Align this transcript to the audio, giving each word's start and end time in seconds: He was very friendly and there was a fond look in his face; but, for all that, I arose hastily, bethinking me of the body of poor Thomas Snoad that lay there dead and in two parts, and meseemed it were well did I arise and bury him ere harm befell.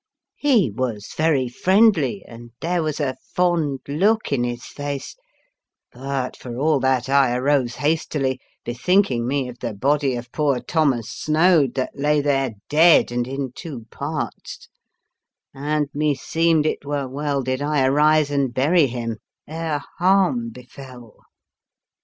He 0.37 0.71
was 0.71 1.13
very 1.15 1.47
friendly 1.47 2.25
and 2.27 2.49
there 2.59 2.81
was 2.81 2.99
a 2.99 3.17
fond 3.35 3.81
look 3.87 4.31
in 4.31 4.43
his 4.43 4.65
face; 4.65 5.15
but, 5.91 6.35
for 6.35 6.57
all 6.57 6.79
that, 6.79 7.07
I 7.07 7.35
arose 7.35 7.75
hastily, 7.75 8.39
bethinking 8.65 9.27
me 9.27 9.47
of 9.47 9.59
the 9.59 9.75
body 9.75 10.15
of 10.15 10.31
poor 10.31 10.59
Thomas 10.59 11.07
Snoad 11.11 11.75
that 11.75 11.91
lay 11.93 12.19
there 12.19 12.53
dead 12.67 13.11
and 13.11 13.27
in 13.27 13.51
two 13.53 13.85
parts, 13.91 14.69
and 15.53 15.87
meseemed 15.93 16.65
it 16.65 16.83
were 16.83 17.07
well 17.07 17.43
did 17.43 17.61
I 17.61 17.85
arise 17.85 18.31
and 18.31 18.51
bury 18.51 18.87
him 18.87 19.17
ere 19.47 19.83
harm 19.99 20.49
befell. 20.49 21.17